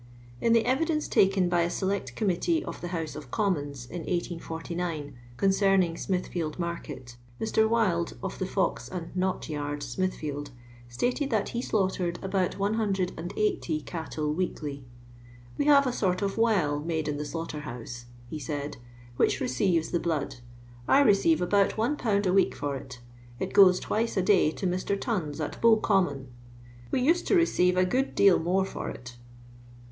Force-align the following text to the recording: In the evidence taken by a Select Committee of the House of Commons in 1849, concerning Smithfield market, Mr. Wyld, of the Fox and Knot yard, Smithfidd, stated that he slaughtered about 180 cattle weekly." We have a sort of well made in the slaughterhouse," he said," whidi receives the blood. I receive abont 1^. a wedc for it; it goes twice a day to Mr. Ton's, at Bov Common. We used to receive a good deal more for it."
In 0.39 0.53
the 0.53 0.65
evidence 0.65 1.07
taken 1.07 1.47
by 1.47 1.61
a 1.61 1.69
Select 1.69 2.15
Committee 2.15 2.65
of 2.65 2.81
the 2.81 2.87
House 2.87 3.15
of 3.15 3.29
Commons 3.29 3.85
in 3.85 3.99
1849, 3.99 5.13
concerning 5.37 5.95
Smithfield 5.95 6.57
market, 6.57 7.17
Mr. 7.39 7.69
Wyld, 7.69 8.17
of 8.23 8.39
the 8.39 8.47
Fox 8.47 8.89
and 8.89 9.15
Knot 9.15 9.47
yard, 9.47 9.81
Smithfidd, 9.81 10.49
stated 10.89 11.29
that 11.29 11.49
he 11.49 11.61
slaughtered 11.61 12.17
about 12.23 12.57
180 12.57 13.81
cattle 13.81 14.33
weekly." 14.33 14.83
We 15.59 15.65
have 15.65 15.85
a 15.85 15.93
sort 15.93 16.23
of 16.23 16.35
well 16.35 16.79
made 16.79 17.07
in 17.07 17.17
the 17.17 17.23
slaughterhouse," 17.23 18.05
he 18.27 18.39
said," 18.39 18.77
whidi 19.19 19.39
receives 19.39 19.91
the 19.91 19.99
blood. 19.99 20.37
I 20.87 21.01
receive 21.01 21.41
abont 21.41 21.73
1^. 21.73 21.93
a 22.01 22.29
wedc 22.31 22.55
for 22.55 22.75
it; 22.75 23.01
it 23.37 23.53
goes 23.53 23.79
twice 23.79 24.17
a 24.17 24.23
day 24.23 24.49
to 24.49 24.65
Mr. 24.65 24.99
Ton's, 24.99 25.39
at 25.39 25.61
Bov 25.61 25.83
Common. 25.83 26.29
We 26.89 27.01
used 27.01 27.27
to 27.27 27.35
receive 27.35 27.77
a 27.77 27.85
good 27.85 28.15
deal 28.15 28.39
more 28.39 28.65
for 28.65 28.89
it." 28.89 29.17